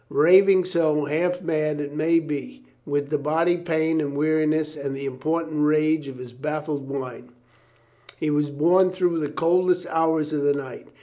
Raving 0.09 0.65
so, 0.65 1.05
half 1.05 1.43
mad, 1.43 1.79
it 1.79 1.93
may 1.93 2.19
be, 2.19 2.65
with 2.87 3.09
the 3.11 3.19
body 3.19 3.57
pain 3.57 4.01
and 4.01 4.17
weariness 4.17 4.75
and 4.75 4.95
the 4.95 5.05
impotent 5.05 5.63
rage 5.63 6.07
of 6.07 6.17
his 6.17 6.33
baffled 6.33 6.89
mind, 6.89 7.29
he 8.17 8.31
was 8.31 8.49
borne 8.49 8.89
through 8.89 9.19
the 9.19 9.29
coldest 9.29 9.85
hours 9.91 10.33
of 10.33 10.41
the 10.41 10.53
night. 10.53 10.87